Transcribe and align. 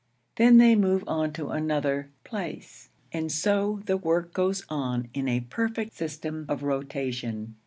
Then 0.37 0.57
they 0.57 0.75
move 0.75 1.03
on 1.05 1.31
to 1.33 1.51
another 1.51 2.09
'place'; 2.23 2.89
and 3.11 3.31
so 3.31 3.81
the 3.85 3.97
work 3.97 4.33
goes 4.33 4.65
on 4.67 5.09
in 5.13 5.27
a 5.27 5.41
perfect 5.41 5.93
system 5.93 6.47
of 6.49 6.63
rotation. 6.63 7.53